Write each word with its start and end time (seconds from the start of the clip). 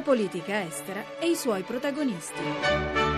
La 0.00 0.06
politica 0.06 0.62
estera 0.62 1.04
e 1.18 1.28
i 1.28 1.36
suoi 1.36 1.60
protagonisti. 1.60 3.09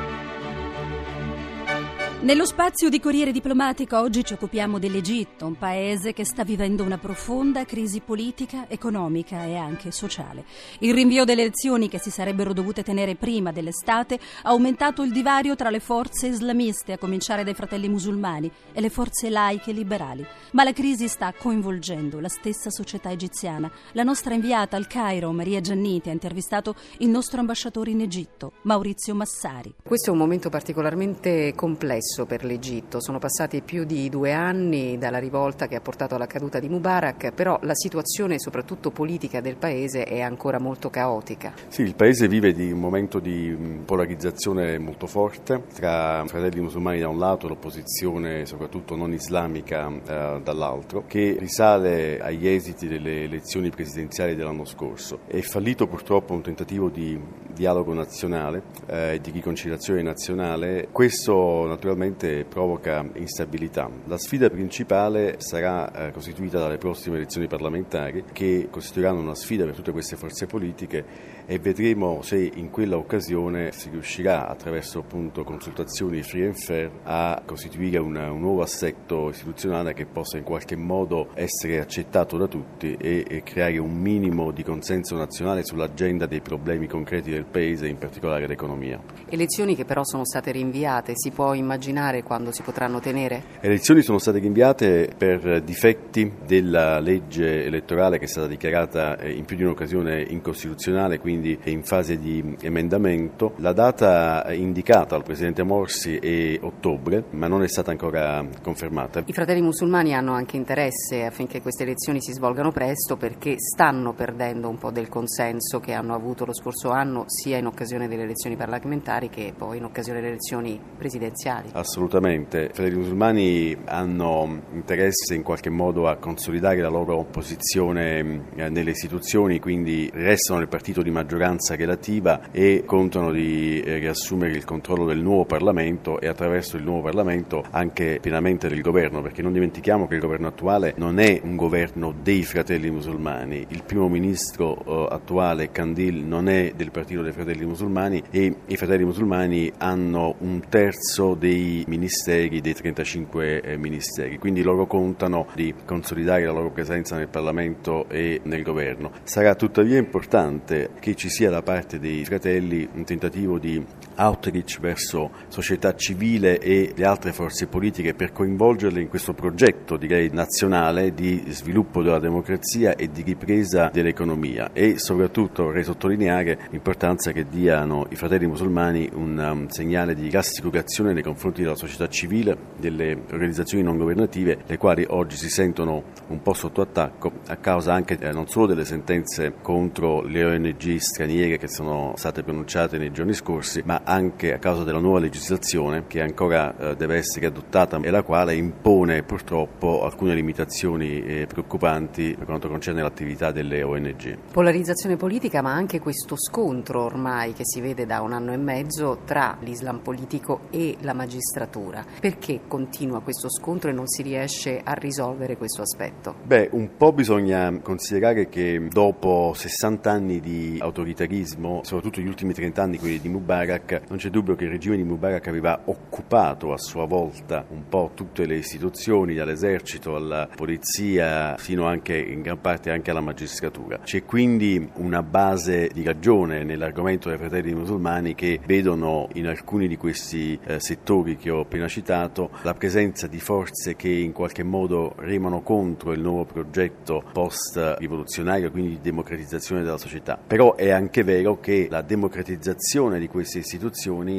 Nello 2.22 2.46
spazio 2.46 2.88
di 2.88 3.00
Corriere 3.00 3.32
Diplomatico 3.32 3.98
oggi 3.98 4.22
ci 4.22 4.34
occupiamo 4.34 4.78
dell'Egitto, 4.78 5.44
un 5.44 5.58
paese 5.58 6.12
che 6.12 6.24
sta 6.24 6.44
vivendo 6.44 6.84
una 6.84 6.96
profonda 6.96 7.64
crisi 7.64 7.98
politica, 7.98 8.66
economica 8.68 9.44
e 9.44 9.56
anche 9.56 9.90
sociale. 9.90 10.44
Il 10.78 10.94
rinvio 10.94 11.24
delle 11.24 11.42
elezioni 11.42 11.88
che 11.88 11.98
si 11.98 12.10
sarebbero 12.10 12.52
dovute 12.52 12.84
tenere 12.84 13.16
prima 13.16 13.50
dell'estate 13.50 14.20
ha 14.42 14.50
aumentato 14.50 15.02
il 15.02 15.10
divario 15.10 15.56
tra 15.56 15.68
le 15.68 15.80
forze 15.80 16.28
islamiste, 16.28 16.92
a 16.92 16.98
cominciare 16.98 17.42
dai 17.42 17.54
fratelli 17.54 17.88
musulmani, 17.88 18.48
e 18.72 18.80
le 18.80 18.88
forze 18.88 19.28
laiche 19.28 19.72
liberali. 19.72 20.24
Ma 20.52 20.62
la 20.62 20.72
crisi 20.72 21.08
sta 21.08 21.34
coinvolgendo 21.36 22.20
la 22.20 22.28
stessa 22.28 22.70
società 22.70 23.10
egiziana. 23.10 23.68
La 23.94 24.04
nostra 24.04 24.34
inviata 24.34 24.76
al 24.76 24.86
Cairo, 24.86 25.32
Maria 25.32 25.60
Gianniti, 25.60 26.08
ha 26.08 26.12
intervistato 26.12 26.76
il 26.98 27.08
nostro 27.08 27.40
ambasciatore 27.40 27.90
in 27.90 28.00
Egitto, 28.00 28.52
Maurizio 28.62 29.12
Massari. 29.16 29.74
Questo 29.82 30.10
è 30.10 30.12
un 30.12 30.18
momento 30.18 30.50
particolarmente 30.50 31.52
complesso 31.56 32.10
complesso 32.12 32.26
per 32.26 32.44
l'Egitto. 32.44 33.00
Sono 33.00 33.18
passati 33.18 33.62
più 33.62 33.84
di 33.84 34.08
due 34.08 34.32
anni 34.32 34.98
dalla 34.98 35.18
rivolta 35.18 35.66
che 35.66 35.76
ha 35.76 35.80
portato 35.80 36.14
alla 36.14 36.26
caduta 36.26 36.60
di 36.60 36.68
Mubarak, 36.68 37.32
però 37.32 37.58
la 37.62 37.74
situazione 37.74 38.38
soprattutto 38.38 38.90
politica 38.90 39.40
del 39.40 39.56
paese 39.56 40.04
è 40.04 40.20
ancora 40.20 40.58
molto 40.58 40.90
caotica. 40.90 41.54
Sì, 41.68 41.82
il 41.82 41.94
paese 41.94 42.28
vive 42.28 42.52
di 42.52 42.70
un 42.70 42.78
momento 42.78 43.18
di 43.18 43.56
polarizzazione 43.84 44.78
molto 44.78 45.06
forte 45.06 45.64
tra 45.74 46.22
fratelli 46.26 46.60
musulmani 46.60 47.00
da 47.00 47.08
un 47.08 47.18
lato 47.18 47.46
e 47.46 47.48
l'opposizione 47.48 48.44
soprattutto 48.46 48.94
non 48.94 49.12
islamica 49.12 49.88
eh, 49.88 50.40
dall'altro, 50.42 51.04
che 51.06 51.36
risale 51.38 52.20
agli 52.20 52.46
esiti 52.46 52.86
delle 52.86 53.24
elezioni 53.24 53.70
presidenziali 53.70 54.34
dell'anno 54.34 54.64
scorso. 54.64 55.20
È 55.26 55.40
fallito 55.40 55.86
purtroppo 55.86 56.34
un 56.34 56.42
tentativo 56.42 56.88
di 56.88 57.18
dialogo 57.52 57.92
nazionale 57.92 58.62
eh, 58.86 59.18
di 59.22 59.30
riconciliazione 59.30 60.02
nazionale. 60.02 60.88
Questo 60.90 61.66
naturalmente 61.66 62.01
naturalmente 62.02 62.44
provoca 62.44 63.08
instabilità. 63.14 63.88
La 64.06 64.18
sfida 64.18 64.50
principale 64.50 65.36
sarà 65.38 66.08
eh, 66.08 66.10
costituita 66.10 66.58
dalle 66.58 66.78
prossime 66.78 67.16
elezioni 67.16 67.46
parlamentari 67.46 68.24
che 68.32 68.68
costituiranno 68.70 69.20
una 69.20 69.34
sfida 69.34 69.64
per 69.64 69.74
tutte 69.74 69.92
queste 69.92 70.16
forze 70.16 70.46
politiche 70.46 71.04
e 71.46 71.58
vedremo 71.58 72.22
se 72.22 72.50
in 72.54 72.70
quella 72.70 72.96
occasione 72.96 73.72
si 73.72 73.90
riuscirà 73.90 74.48
attraverso 74.48 75.00
appunto 75.00 75.44
consultazioni 75.44 76.22
free 76.22 76.46
and 76.46 76.54
fair 76.54 76.90
a 77.04 77.42
costituire 77.44 77.98
una, 77.98 78.30
un 78.30 78.40
nuovo 78.40 78.62
assetto 78.62 79.28
istituzionale 79.30 79.92
che 79.92 80.06
possa 80.06 80.38
in 80.38 80.44
qualche 80.44 80.76
modo 80.76 81.30
essere 81.34 81.80
accettato 81.80 82.36
da 82.36 82.46
tutti 82.46 82.94
e, 82.98 83.24
e 83.28 83.42
creare 83.42 83.78
un 83.78 83.94
minimo 83.94 84.50
di 84.50 84.62
consenso 84.62 85.16
nazionale 85.16 85.64
sull'agenda 85.64 86.26
dei 86.26 86.40
problemi 86.40 86.86
concreti 86.86 87.30
del 87.30 87.44
Paese, 87.44 87.88
in 87.88 87.98
particolare 87.98 88.46
l'economia. 88.46 89.00
Elezioni 89.28 89.74
che 89.74 89.84
però 89.84 90.04
sono 90.04 90.24
state 90.24 90.52
rinviate, 90.52 91.12
si 91.14 91.30
può 91.30 91.54
immaginare 91.54 91.91
immaginare 91.92 92.22
quando 92.22 92.50
si 92.52 92.62
potranno 92.62 92.98
tenere? 92.98 93.42
Le 93.60 93.68
elezioni 93.68 94.02
sono 94.02 94.18
state 94.18 94.38
rinviate 94.38 95.12
per 95.16 95.62
difetti 95.62 96.32
della 96.44 96.98
legge 96.98 97.64
elettorale 97.64 98.18
che 98.18 98.24
è 98.24 98.28
stata 98.28 98.46
dichiarata 98.46 99.18
eh, 99.18 99.32
in 99.32 99.44
più 99.44 99.56
di 99.56 99.62
un'occasione 99.62 100.22
incostituzionale, 100.22 101.18
quindi 101.18 101.58
in 101.64 101.84
fase 101.84 102.18
di 102.18 102.56
emendamento. 102.60 103.52
La 103.58 103.72
data 103.72 104.52
indicata 104.52 105.14
dal 105.16 105.22
Presidente 105.22 105.62
Morsi 105.62 106.16
è 106.16 106.58
ottobre, 106.62 107.24
ma 107.30 107.46
non 107.46 107.62
è 107.62 107.68
stata 107.68 107.90
ancora 107.90 108.44
confermata. 108.62 109.22
I 109.26 109.32
fratelli 109.32 109.60
musulmani 109.60 110.14
hanno 110.14 110.32
anche 110.32 110.56
interesse 110.56 111.24
affinché 111.24 111.60
queste 111.60 111.82
elezioni 111.82 112.20
si 112.20 112.32
svolgano 112.32 112.72
presto 112.72 113.16
perché 113.16 113.56
stanno 113.58 114.12
perdendo 114.14 114.68
un 114.68 114.78
po' 114.78 114.90
del 114.90 115.08
consenso 115.08 115.78
che 115.78 115.92
hanno 115.92 116.14
avuto 116.14 116.44
lo 116.44 116.54
scorso 116.54 116.90
anno 116.90 117.24
sia 117.26 117.58
in 117.58 117.66
occasione 117.66 118.08
delle 118.08 118.22
elezioni 118.22 118.56
parlamentari 118.56 119.28
che 119.28 119.52
poi 119.56 119.76
in 119.76 119.84
occasione 119.84 120.20
delle 120.20 120.32
elezioni 120.32 120.80
presidenziali. 120.96 121.70
Assolutamente, 121.82 122.66
i 122.70 122.72
fratelli 122.72 122.98
musulmani 122.98 123.76
hanno 123.86 124.62
interesse 124.72 125.34
in 125.34 125.42
qualche 125.42 125.68
modo 125.68 126.06
a 126.06 126.14
consolidare 126.14 126.80
la 126.80 126.88
loro 126.88 127.24
posizione 127.24 128.44
eh, 128.54 128.68
nelle 128.68 128.92
istituzioni, 128.92 129.58
quindi 129.58 130.08
restano 130.14 130.60
nel 130.60 130.68
partito 130.68 131.02
di 131.02 131.10
maggioranza 131.10 131.74
relativa 131.74 132.52
e 132.52 132.84
contano 132.86 133.32
di 133.32 133.80
eh, 133.80 133.98
riassumere 133.98 134.54
il 134.54 134.64
controllo 134.64 135.06
del 135.06 135.18
nuovo 135.18 135.44
Parlamento 135.44 136.20
e 136.20 136.28
attraverso 136.28 136.76
il 136.76 136.84
nuovo 136.84 137.02
Parlamento 137.02 137.64
anche 137.72 138.20
pienamente 138.22 138.68
del 138.68 138.80
governo, 138.80 139.20
perché 139.20 139.42
non 139.42 139.52
dimentichiamo 139.52 140.06
che 140.06 140.14
il 140.14 140.20
governo 140.20 140.46
attuale 140.46 140.94
non 140.98 141.18
è 141.18 141.40
un 141.42 141.56
governo 141.56 142.14
dei 142.22 142.44
fratelli 142.44 142.90
musulmani, 142.90 143.66
il 143.70 143.82
primo 143.82 144.08
ministro 144.08 144.84
eh, 144.86 145.14
attuale 145.14 145.72
Kandil 145.72 146.24
non 146.24 146.48
è 146.48 146.74
del 146.76 146.92
partito 146.92 147.22
dei 147.22 147.32
fratelli 147.32 147.66
musulmani 147.66 148.22
e 148.30 148.54
i 148.66 148.76
fratelli 148.76 149.04
musulmani 149.04 149.72
hanno 149.78 150.36
un 150.38 150.62
terzo 150.68 151.34
dei 151.34 151.70
ministeri, 151.86 152.60
dei 152.60 152.74
35 152.74 153.60
eh, 153.60 153.76
ministeri, 153.76 154.38
quindi 154.38 154.62
loro 154.62 154.86
contano 154.86 155.46
di 155.54 155.74
consolidare 155.84 156.44
la 156.44 156.52
loro 156.52 156.70
presenza 156.70 157.16
nel 157.16 157.28
Parlamento 157.28 158.08
e 158.08 158.40
nel 158.44 158.62
governo. 158.62 159.10
Sarà 159.24 159.54
tuttavia 159.54 159.98
importante 159.98 160.90
che 161.00 161.14
ci 161.14 161.28
sia 161.28 161.50
da 161.50 161.62
parte 161.62 161.98
dei 161.98 162.24
fratelli 162.24 162.88
un 162.92 163.04
tentativo 163.04 163.58
di 163.58 163.84
outreach 164.16 164.80
verso 164.80 165.30
società 165.48 165.94
civile 165.94 166.58
e 166.58 166.92
le 166.94 167.04
altre 167.04 167.32
forze 167.32 167.66
politiche 167.66 168.14
per 168.14 168.32
coinvolgerle 168.32 169.00
in 169.00 169.08
questo 169.08 169.32
progetto 169.32 169.96
direi 169.96 170.30
nazionale 170.32 171.14
di 171.14 171.44
sviluppo 171.48 172.02
della 172.02 172.18
democrazia 172.18 172.94
e 172.96 173.10
di 173.10 173.22
ripresa 173.22 173.90
dell'economia 173.92 174.70
e 174.72 174.98
soprattutto 174.98 175.64
vorrei 175.64 175.84
sottolineare 175.84 176.58
l'importanza 176.70 177.32
che 177.32 177.46
diano 177.48 178.06
i 178.10 178.16
fratelli 178.16 178.46
musulmani 178.46 179.08
un 179.12 179.38
um, 179.38 179.68
segnale 179.68 180.14
di 180.14 180.30
rassicurazione 180.30 181.12
nei 181.12 181.22
confronti 181.22 181.62
della 181.62 181.74
società 181.74 182.08
civile, 182.08 182.56
delle 182.78 183.22
organizzazioni 183.30 183.82
non 183.82 183.96
governative, 183.96 184.58
le 184.66 184.78
quali 184.78 185.04
oggi 185.08 185.36
si 185.36 185.48
sentono 185.48 186.02
un 186.28 186.42
po' 186.42 186.54
sotto 186.54 186.80
attacco 186.80 187.32
a 187.48 187.56
causa 187.56 187.92
anche 187.92 188.18
eh, 188.18 188.32
non 188.32 188.48
solo 188.48 188.66
delle 188.66 188.84
sentenze 188.84 189.54
contro 189.60 190.22
le 190.22 190.44
ONG 190.44 190.96
straniere 190.96 191.58
che 191.58 191.68
sono 191.68 192.12
state 192.16 192.42
pronunciate 192.42 192.98
nei 192.98 193.12
giorni 193.12 193.32
scorsi, 193.32 193.82
ma 193.84 194.02
anche 194.12 194.52
a 194.52 194.58
causa 194.58 194.84
della 194.84 194.98
nuova 194.98 195.20
legislazione 195.20 196.04
che 196.06 196.20
ancora 196.20 196.76
eh, 196.76 196.96
deve 196.96 197.16
essere 197.16 197.46
adottata 197.46 197.98
e 197.98 198.10
la 198.10 198.22
quale 198.22 198.54
impone 198.54 199.22
purtroppo 199.22 200.04
alcune 200.04 200.34
limitazioni 200.34 201.24
eh, 201.24 201.46
preoccupanti 201.46 202.34
per 202.36 202.44
quanto 202.44 202.68
concerne 202.68 203.00
l'attività 203.00 203.52
delle 203.52 203.82
ONG. 203.82 204.36
Polarizzazione 204.52 205.16
politica, 205.16 205.62
ma 205.62 205.72
anche 205.72 205.98
questo 205.98 206.36
scontro 206.36 207.04
ormai 207.04 207.54
che 207.54 207.64
si 207.64 207.80
vede 207.80 208.04
da 208.04 208.20
un 208.20 208.34
anno 208.34 208.52
e 208.52 208.58
mezzo 208.58 209.20
tra 209.24 209.56
l'Islam 209.60 210.00
politico 210.00 210.62
e 210.70 210.96
la 211.00 211.14
magistratura. 211.14 212.04
Perché 212.20 212.60
continua 212.68 213.22
questo 213.22 213.48
scontro 213.50 213.88
e 213.88 213.94
non 213.94 214.06
si 214.06 214.20
riesce 214.20 214.78
a 214.84 214.92
risolvere 214.92 215.56
questo 215.56 215.80
aspetto? 215.80 216.34
Beh, 216.44 216.68
un 216.72 216.96
po' 216.98 217.12
bisogna 217.12 217.80
considerare 217.80 218.50
che 218.50 218.88
dopo 218.90 219.52
60 219.54 220.10
anni 220.10 220.40
di 220.40 220.76
autoritarismo, 220.80 221.80
soprattutto 221.82 222.20
gli 222.20 222.28
ultimi 222.28 222.52
30 222.52 222.82
anni, 222.82 222.98
quelli 222.98 223.18
di 223.18 223.30
Mubarak, 223.30 223.91
non 224.08 224.18
c'è 224.18 224.30
dubbio 224.30 224.54
che 224.54 224.64
il 224.64 224.70
regime 224.70 224.96
di 224.96 225.02
Mubarak 225.02 225.46
aveva 225.48 225.82
occupato 225.84 226.72
a 226.72 226.78
sua 226.78 227.04
volta 227.04 227.64
un 227.68 227.88
po' 227.88 228.12
tutte 228.14 228.46
le 228.46 228.56
istituzioni, 228.56 229.34
dall'esercito 229.34 230.16
alla 230.16 230.48
polizia, 230.54 231.56
fino 231.58 231.86
anche 231.86 232.16
in 232.16 232.42
gran 232.42 232.60
parte 232.60 232.90
anche 232.90 233.10
alla 233.10 233.20
magistratura. 233.20 233.98
C'è 233.98 234.24
quindi 234.24 234.90
una 234.94 235.22
base 235.22 235.90
di 235.92 236.02
ragione 236.02 236.64
nell'argomento 236.64 237.28
dei 237.28 237.38
fratelli 237.38 237.74
musulmani 237.74 238.34
che 238.34 238.60
vedono 238.64 239.28
in 239.34 239.46
alcuni 239.46 239.88
di 239.88 239.96
questi 239.96 240.58
eh, 240.64 240.80
settori 240.80 241.36
che 241.36 241.50
ho 241.50 241.60
appena 241.60 241.88
citato, 241.88 242.50
la 242.62 242.74
presenza 242.74 243.26
di 243.26 243.40
forze 243.40 243.96
che 243.96 244.08
in 244.08 244.32
qualche 244.32 244.62
modo 244.62 245.14
remano 245.18 245.60
contro 245.62 246.12
il 246.12 246.20
nuovo 246.20 246.44
progetto 246.44 247.22
post-rivoluzionario, 247.32 248.70
quindi 248.70 248.90
di 248.90 249.00
democratizzazione 249.00 249.82
della 249.82 249.98
società. 249.98 250.38
Però 250.44 250.74
è 250.74 250.90
anche 250.90 251.22
vero 251.22 251.60
che 251.60 251.88
la 251.90 252.02
democratizzazione 252.02 253.18
di 253.18 253.28
queste 253.28 253.58
istituzioni 253.58 253.80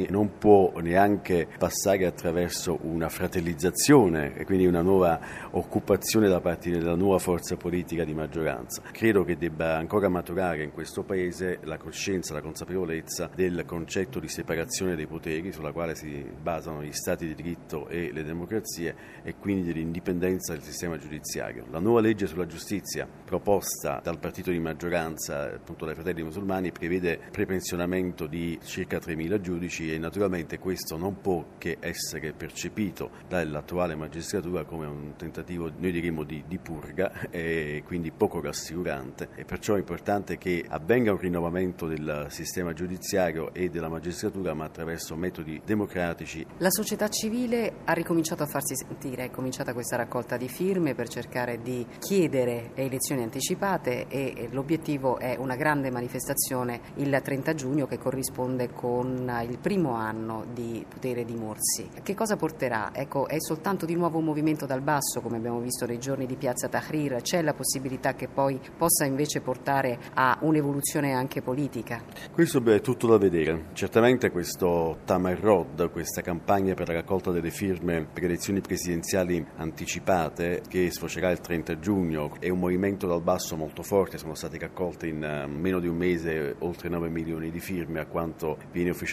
non 0.08 0.38
può 0.38 0.72
neanche 0.80 1.46
passare 1.58 2.06
attraverso 2.06 2.78
una 2.82 3.08
fratellizzazione 3.08 4.34
e 4.36 4.44
quindi 4.44 4.66
una 4.66 4.82
nuova 4.82 5.20
occupazione 5.50 6.28
da 6.28 6.40
parte 6.40 6.70
della 6.70 6.94
nuova 6.94 7.18
forza 7.18 7.56
politica 7.56 8.04
di 8.04 8.14
maggioranza. 8.14 8.82
Credo 8.92 9.24
che 9.24 9.36
debba 9.36 9.76
ancora 9.76 10.08
maturare 10.08 10.62
in 10.62 10.72
questo 10.72 11.02
Paese 11.02 11.58
la 11.64 11.76
coscienza, 11.76 12.32
la 12.32 12.40
consapevolezza 12.40 13.30
del 13.34 13.64
concetto 13.66 14.18
di 14.18 14.28
separazione 14.28 14.96
dei 14.96 15.06
poteri 15.06 15.52
sulla 15.52 15.72
quale 15.72 15.94
si 15.94 16.24
basano 16.40 16.82
gli 16.82 16.92
stati 16.92 17.26
di 17.26 17.34
diritto 17.34 17.88
e 17.88 18.10
le 18.12 18.22
democrazie 18.22 18.94
e 19.22 19.34
quindi 19.36 19.72
dell'indipendenza 19.72 20.52
del 20.52 20.62
sistema 20.62 20.96
giudiziario. 20.96 21.66
La 21.70 21.80
nuova 21.80 22.00
legge 22.00 22.26
sulla 22.26 22.46
giustizia 22.46 23.06
proposta 23.24 24.00
dal 24.02 24.18
partito 24.18 24.50
di 24.50 24.58
maggioranza, 24.58 25.52
appunto 25.54 25.84
dai 25.84 25.94
fratelli 25.94 26.22
musulmani, 26.22 26.72
prevede 26.72 27.18
prepensionamento 27.30 28.26
di 28.26 28.58
circa 28.62 28.98
3.000 28.98 29.33
giudici 29.40 29.92
e 29.92 29.98
naturalmente 29.98 30.58
questo 30.58 30.96
non 30.96 31.20
può 31.20 31.44
che 31.58 31.76
essere 31.80 32.32
percepito 32.32 33.10
dall'attuale 33.28 33.94
magistratura 33.94 34.64
come 34.64 34.86
un 34.86 35.14
tentativo, 35.16 35.70
noi 35.76 35.92
diremmo, 35.92 36.24
di, 36.24 36.44
di 36.46 36.58
purga 36.58 37.28
e 37.30 37.82
quindi 37.86 38.10
poco 38.10 38.40
rassicurante 38.40 39.28
e 39.34 39.44
perciò 39.44 39.74
è 39.74 39.78
importante 39.78 40.38
che 40.38 40.64
avvenga 40.68 41.12
un 41.12 41.18
rinnovamento 41.18 41.86
del 41.86 42.26
sistema 42.28 42.72
giudiziario 42.72 43.52
e 43.52 43.68
della 43.68 43.88
magistratura 43.88 44.54
ma 44.54 44.64
attraverso 44.64 45.16
metodi 45.16 45.60
democratici. 45.64 46.44
La 46.58 46.70
società 46.70 47.08
civile 47.08 47.76
ha 47.84 47.92
ricominciato 47.92 48.42
a 48.42 48.46
farsi 48.46 48.74
sentire, 48.76 49.24
è 49.24 49.30
cominciata 49.30 49.72
questa 49.72 49.96
raccolta 49.96 50.36
di 50.36 50.48
firme 50.48 50.94
per 50.94 51.08
cercare 51.08 51.60
di 51.62 51.86
chiedere 51.98 52.70
elezioni 52.74 53.22
anticipate 53.22 54.06
e 54.08 54.48
l'obiettivo 54.50 55.18
è 55.18 55.36
una 55.38 55.56
grande 55.56 55.90
manifestazione 55.90 56.80
il 56.96 57.20
30 57.22 57.54
giugno 57.54 57.86
che 57.86 57.98
corrisponde 57.98 58.70
con 58.70 59.23
il 59.42 59.58
primo 59.58 59.94
anno 59.94 60.44
di 60.52 60.84
potere 60.86 61.24
di 61.24 61.34
Morsi. 61.34 61.88
Che 62.02 62.14
cosa 62.14 62.36
porterà? 62.36 62.90
Ecco, 62.92 63.26
è 63.26 63.40
soltanto 63.40 63.86
di 63.86 63.94
nuovo 63.94 64.18
un 64.18 64.24
movimento 64.24 64.66
dal 64.66 64.82
basso 64.82 65.20
come 65.20 65.38
abbiamo 65.38 65.60
visto 65.60 65.86
nei 65.86 65.98
giorni 65.98 66.26
di 66.26 66.36
Piazza 66.36 66.68
Tahrir, 66.68 67.22
c'è 67.22 67.42
la 67.42 67.54
possibilità 67.54 68.14
che 68.14 68.28
poi 68.28 68.60
possa 68.76 69.04
invece 69.04 69.40
portare 69.40 69.98
a 70.14 70.38
un'evoluzione 70.42 71.12
anche 71.12 71.40
politica? 71.40 72.02
Questo 72.30 72.60
beh, 72.60 72.76
è 72.76 72.80
tutto 72.80 73.06
da 73.06 73.16
vedere. 73.16 73.68
Certamente 73.72 74.30
questo 74.30 74.98
Tamarrod, 75.04 75.90
questa 75.90 76.20
campagna 76.20 76.74
per 76.74 76.88
la 76.88 76.94
raccolta 76.94 77.30
delle 77.30 77.50
firme 77.50 78.06
per 78.12 78.24
elezioni 78.24 78.60
presidenziali 78.60 79.44
anticipate 79.56 80.62
che 80.68 80.90
sfocerà 80.90 81.30
il 81.30 81.40
30 81.40 81.78
giugno 81.78 82.32
è 82.38 82.48
un 82.50 82.58
movimento 82.58 83.06
dal 83.06 83.22
basso 83.22 83.56
molto 83.56 83.82
forte, 83.82 84.18
sono 84.18 84.34
state 84.34 84.58
raccolte 84.58 85.06
in 85.06 85.22
eh, 85.22 85.46
meno 85.46 85.80
di 85.80 85.88
un 85.88 85.96
mese 85.96 86.56
oltre 86.58 86.88
9 86.88 87.08
milioni 87.08 87.50
di 87.50 87.60
firme 87.60 88.00
a 88.00 88.06
quanto 88.06 88.58
viene 88.70 88.90
ufficialmente 88.90 89.12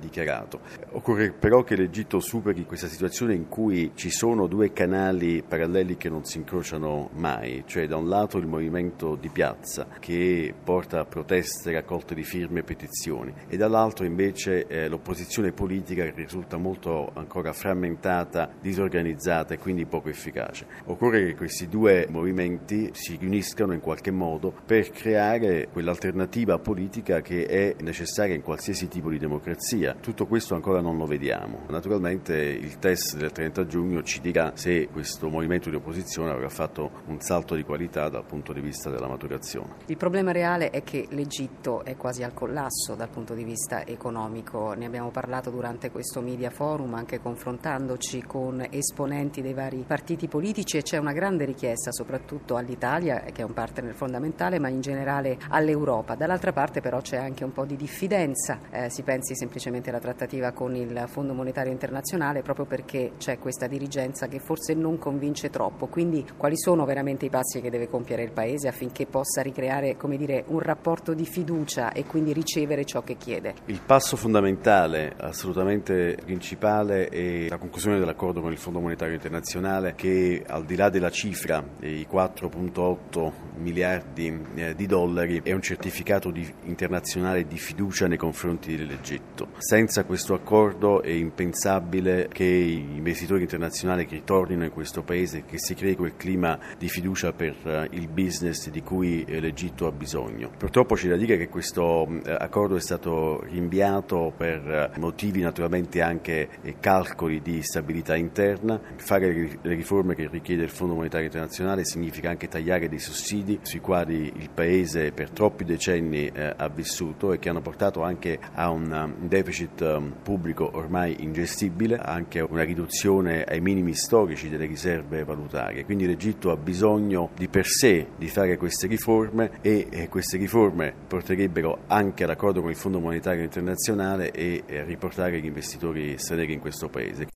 dichiarato. 0.00 0.60
Occorre 0.92 1.32
però 1.32 1.62
che 1.62 1.76
l'Egitto 1.76 2.20
superi 2.20 2.64
questa 2.64 2.88
situazione 2.88 3.34
in 3.34 3.48
cui 3.48 3.92
ci 3.94 4.10
sono 4.10 4.46
due 4.46 4.72
canali 4.72 5.42
paralleli 5.46 5.96
che 5.96 6.08
non 6.08 6.24
si 6.24 6.38
incrociano 6.38 7.10
mai, 7.14 7.64
cioè 7.66 7.86
da 7.86 7.96
un 7.96 8.08
lato 8.08 8.38
il 8.38 8.46
movimento 8.46 9.14
di 9.14 9.28
piazza 9.28 9.86
che 9.98 10.52
porta 10.62 11.00
a 11.00 11.04
proteste, 11.04 11.72
raccolte 11.72 12.14
di 12.14 12.24
firme 12.24 12.60
e 12.60 12.62
petizioni 12.64 13.32
e 13.48 13.56
dall'altro 13.56 14.04
invece 14.04 14.66
eh, 14.66 14.88
l'opposizione 14.88 15.52
politica 15.52 16.04
che 16.04 16.12
risulta 16.14 16.56
molto 16.56 17.10
ancora 17.14 17.52
frammentata, 17.52 18.50
disorganizzata 18.60 19.54
e 19.54 19.58
quindi 19.58 19.86
poco 19.86 20.08
efficace. 20.08 20.66
Occorre 20.86 21.26
che 21.26 21.34
questi 21.34 21.68
due 21.68 22.06
movimenti 22.08 22.90
si 22.92 23.16
riuniscano 23.16 23.72
in 23.72 23.80
qualche 23.80 24.10
modo 24.10 24.52
per 24.64 24.90
creare 24.90 25.68
quell'alternativa 25.72 26.58
politica 26.58 27.20
che 27.20 27.46
è 27.46 27.76
necessaria 27.82 28.34
in 28.34 28.42
qualsiasi 28.42 28.88
tipo 28.88 29.10
di 29.10 29.18
democrazia. 29.20 29.94
Tutto 30.00 30.26
questo 30.26 30.54
ancora 30.54 30.80
non 30.80 30.96
lo 30.96 31.04
vediamo. 31.04 31.60
Naturalmente 31.68 32.34
il 32.34 32.78
test 32.78 33.16
del 33.16 33.30
30 33.30 33.66
giugno 33.66 34.02
ci 34.02 34.20
dirà 34.20 34.52
se 34.54 34.88
questo 34.90 35.28
movimento 35.28 35.70
di 35.70 35.76
opposizione 35.76 36.30
avrà 36.30 36.48
fatto 36.48 36.90
un 37.06 37.20
salto 37.20 37.54
di 37.54 37.62
qualità 37.62 38.08
dal 38.08 38.24
punto 38.24 38.52
di 38.52 38.60
vista 38.60 38.90
della 38.90 39.06
maturazione. 39.06 39.74
Il 39.86 39.96
problema 39.96 40.32
reale 40.32 40.70
è 40.70 40.82
che 40.82 41.06
l'Egitto 41.10 41.84
è 41.84 41.96
quasi 41.96 42.22
al 42.22 42.32
collasso 42.34 42.94
dal 42.96 43.10
punto 43.10 43.34
di 43.34 43.44
vista 43.44 43.86
economico. 43.86 44.72
Ne 44.72 44.86
abbiamo 44.86 45.10
parlato 45.10 45.50
durante 45.50 45.90
questo 45.90 46.20
media 46.20 46.50
forum 46.50 46.94
anche 46.94 47.20
confrontandoci 47.20 48.22
con 48.22 48.66
esponenti 48.70 49.42
dei 49.42 49.52
vari 49.52 49.84
partiti 49.86 50.26
politici 50.26 50.78
e 50.78 50.82
c'è 50.82 50.96
una 50.96 51.12
grande 51.12 51.44
richiesta 51.44 51.92
soprattutto 51.92 52.56
all'Italia 52.56 53.20
che 53.20 53.42
è 53.42 53.44
un 53.44 53.52
partner 53.52 53.94
fondamentale 53.94 54.58
ma 54.58 54.68
in 54.68 54.80
generale 54.80 55.36
all'Europa. 55.48 56.14
Dall'altra 56.14 56.52
parte 56.52 56.80
però 56.80 57.00
c'è 57.00 57.18
anche 57.18 57.44
un 57.44 57.52
po' 57.52 57.66
di 57.66 57.76
diffidenza, 57.76 58.60
eh, 58.70 58.88
si 58.88 59.02
pensi 59.10 59.34
semplicemente 59.34 59.90
alla 59.90 59.98
trattativa 59.98 60.52
con 60.52 60.76
il 60.76 61.06
Fondo 61.08 61.34
Monetario 61.34 61.72
Internazionale 61.72 62.42
proprio 62.42 62.64
perché 62.64 63.14
c'è 63.18 63.40
questa 63.40 63.66
dirigenza 63.66 64.28
che 64.28 64.38
forse 64.38 64.72
non 64.74 64.98
convince 64.98 65.50
troppo. 65.50 65.88
Quindi 65.88 66.24
quali 66.36 66.56
sono 66.56 66.84
veramente 66.84 67.26
i 67.26 67.28
passi 67.28 67.60
che 67.60 67.70
deve 67.70 67.88
compiere 67.88 68.22
il 68.22 68.30
Paese 68.30 68.68
affinché 68.68 69.06
possa 69.06 69.42
ricreare 69.42 69.96
dire, 70.16 70.44
un 70.46 70.60
rapporto 70.60 71.12
di 71.12 71.24
fiducia 71.24 71.90
e 71.90 72.04
quindi 72.04 72.32
ricevere 72.32 72.84
ciò 72.84 73.02
che 73.02 73.16
chiede? 73.16 73.54
Il 73.64 73.80
passo 73.84 74.16
fondamentale, 74.16 75.12
assolutamente 75.16 76.16
principale, 76.24 77.08
è 77.08 77.48
la 77.48 77.58
conclusione 77.58 77.98
dell'accordo 77.98 78.40
con 78.40 78.52
il 78.52 78.58
Fondo 78.58 78.78
Monetario 78.78 79.14
Internazionale 79.14 79.94
che 79.96 80.44
al 80.46 80.64
di 80.64 80.76
là 80.76 80.88
della 80.88 81.10
cifra, 81.10 81.60
i 81.80 82.06
4.8 82.08 83.32
miliardi 83.56 84.40
eh, 84.54 84.76
di 84.76 84.86
dollari, 84.86 85.40
è 85.42 85.50
un 85.50 85.62
certificato 85.62 86.30
di, 86.30 86.48
internazionale 86.66 87.48
di 87.48 87.58
fiducia 87.58 88.06
nei 88.06 88.16
confronti 88.16 88.76
dell'Egitto. 89.00 89.48
Senza 89.58 90.04
questo 90.04 90.34
accordo 90.34 91.02
è 91.02 91.10
impensabile 91.10 92.28
che 92.30 92.44
gli 92.44 92.96
investitori 92.96 93.42
internazionali 93.42 94.06
che 94.06 94.16
ritornino 94.16 94.64
in 94.64 94.70
questo 94.70 95.02
paese, 95.02 95.44
che 95.44 95.58
si 95.58 95.74
crei 95.74 95.96
quel 95.96 96.16
clima 96.16 96.58
di 96.78 96.88
fiducia 96.88 97.32
per 97.32 97.56
eh, 97.64 97.88
il 97.92 98.08
business 98.08 98.68
di 98.68 98.82
cui 98.82 99.24
eh, 99.24 99.40
l'Egitto 99.40 99.86
ha 99.86 99.92
bisogno. 99.92 100.50
Purtroppo 100.56 100.94
c'è 100.94 101.08
da 101.08 101.16
dire 101.16 101.36
che 101.36 101.48
questo 101.48 102.08
accordo 102.26 102.76
è 102.76 102.80
stato 102.80 103.42
rinviato 103.42 104.32
per 104.36 104.92
motivi 104.98 105.40
naturalmente 105.40 106.02
anche 106.02 106.48
calcoli 106.78 107.40
di 107.40 107.62
stabilità 107.62 108.16
interna. 108.16 108.80
Fare 108.96 109.32
le 109.32 109.74
riforme 109.74 110.14
che 110.14 110.28
richiede 110.30 110.64
il 110.64 110.70
Fondo 110.70 110.94
Monetario 110.94 111.26
Internazionale 111.26 111.84
significa 111.84 112.28
anche 112.28 112.48
tagliare 112.48 112.88
dei 112.88 112.98
sussidi 112.98 113.58
sui 113.62 113.80
quali 113.80 114.32
il 114.36 114.50
Paese 114.52 115.12
per 115.12 115.30
troppi 115.30 115.64
decenni 115.64 116.26
eh, 116.26 116.52
ha 116.56 116.68
vissuto 116.68 117.32
e 117.32 117.38
che 117.38 117.48
hanno 117.48 117.60
portato 117.60 118.02
anche 118.02 118.38
a 118.52 118.70
un 118.70 118.79
um, 118.84 119.28
deficit 119.28 119.80
um, 119.80 120.12
pubblico 120.22 120.70
ormai 120.74 121.16
ingestibile, 121.20 121.96
anche 121.96 122.40
una 122.40 122.62
riduzione 122.62 123.44
ai 123.44 123.60
minimi 123.60 123.94
storici 123.94 124.48
delle 124.48 124.66
riserve 124.66 125.24
valutarie. 125.24 125.84
Quindi 125.84 126.06
l'Egitto 126.06 126.50
ha 126.50 126.56
bisogno 126.56 127.30
di 127.36 127.48
per 127.48 127.66
sé 127.66 128.08
di 128.16 128.28
fare 128.28 128.56
queste 128.56 128.86
riforme 128.86 129.58
e 129.60 130.06
queste 130.08 130.36
riforme 130.36 130.92
porterebbero 131.06 131.80
anche 131.86 132.24
all'accordo 132.24 132.60
con 132.60 132.70
il 132.70 132.76
Fondo 132.76 133.00
Monetario 133.00 133.42
Internazionale 133.42 134.30
e 134.30 134.62
riportare 134.84 135.40
gli 135.40 135.46
investitori 135.46 136.16
stranieri 136.18 136.52
in 136.54 136.60
questo 136.60 136.88
Paese. 136.88 137.26